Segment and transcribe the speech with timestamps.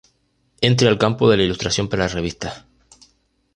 [0.61, 2.65] Entre al campo de la ilustración para revistas.